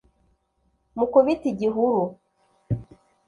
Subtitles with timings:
[0.95, 2.01] mukubite igihuru